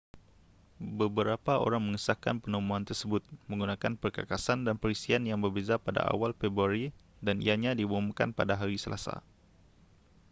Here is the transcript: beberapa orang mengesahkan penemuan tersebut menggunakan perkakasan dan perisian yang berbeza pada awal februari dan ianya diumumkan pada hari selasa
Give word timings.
beberapa 1.01 1.53
orang 1.65 1.81
mengesahkan 1.93 2.35
penemuan 2.43 2.81
tersebut 2.89 3.21
menggunakan 3.49 3.93
perkakasan 4.03 4.59
dan 4.67 4.75
perisian 4.83 5.21
yang 5.29 5.37
berbeza 5.45 5.75
pada 5.85 6.01
awal 6.13 6.31
februari 6.39 6.85
dan 7.25 7.35
ianya 7.45 7.71
diumumkan 7.79 8.29
pada 8.39 8.53
hari 8.61 8.77
selasa 8.83 9.15